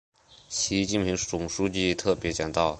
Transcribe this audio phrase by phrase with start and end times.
[0.49, 2.69] 习近平总书记特别讲到